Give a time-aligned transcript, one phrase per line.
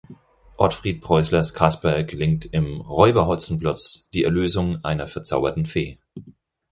[0.57, 5.99] Otfried Preußlers Kasperl gelingt im "Räuber Hotzenplotz" die Erlösung einer verzauberten Fee.